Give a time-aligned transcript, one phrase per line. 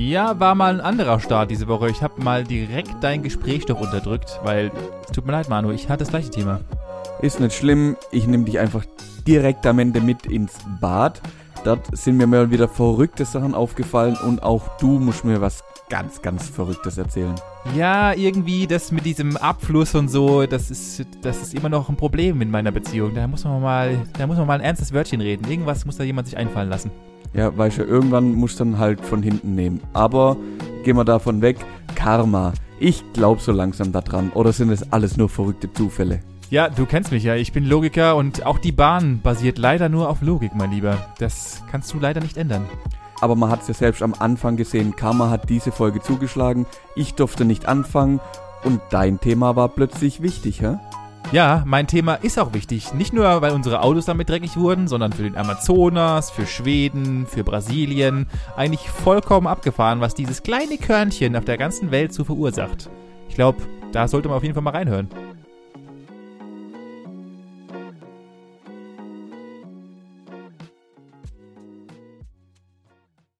[0.00, 1.90] Ja, war mal ein anderer Start diese Woche.
[1.90, 4.72] Ich habe mal direkt dein Gespräch doch unterdrückt, weil
[5.04, 6.60] es tut mir leid, Manu, ich hatte das gleiche Thema.
[7.20, 8.86] Ist nicht schlimm, ich nehme dich einfach
[9.26, 11.20] direkt am Ende mit ins Bad.
[11.64, 16.22] Dort sind mir mal wieder verrückte Sachen aufgefallen und auch du musst mir was ganz,
[16.22, 17.34] ganz Verrücktes erzählen.
[17.76, 21.96] Ja, irgendwie das mit diesem Abfluss und so, das ist, das ist immer noch ein
[21.96, 23.14] Problem in meiner Beziehung.
[23.14, 25.46] Da muss man mal, da muss man mal ein ernstes Wörtchen reden.
[25.50, 26.90] Irgendwas muss da jemand sich einfallen lassen.
[27.32, 29.80] Ja, weißt du, irgendwann musst du dann halt von hinten nehmen.
[29.92, 30.36] Aber
[30.84, 31.58] gehen wir davon weg.
[31.94, 32.52] Karma.
[32.78, 34.30] Ich glaube so langsam daran.
[34.34, 36.20] Oder sind es alles nur verrückte Zufälle?
[36.50, 37.36] Ja, du kennst mich ja.
[37.36, 40.98] Ich bin Logiker und auch die Bahn basiert leider nur auf Logik, mein Lieber.
[41.18, 42.66] Das kannst du leider nicht ändern.
[43.20, 44.96] Aber man hat es ja selbst am Anfang gesehen.
[44.96, 46.66] Karma hat diese Folge zugeschlagen.
[46.96, 48.18] Ich durfte nicht anfangen.
[48.64, 50.76] Und dein Thema war plötzlich wichtig, hä?
[51.32, 52.92] Ja, mein Thema ist auch wichtig.
[52.92, 57.44] Nicht nur, weil unsere Autos damit dreckig wurden, sondern für den Amazonas, für Schweden, für
[57.44, 58.26] Brasilien.
[58.56, 62.90] Eigentlich vollkommen abgefahren, was dieses kleine Körnchen auf der ganzen Welt so verursacht.
[63.28, 65.08] Ich glaube, da sollte man auf jeden Fall mal reinhören.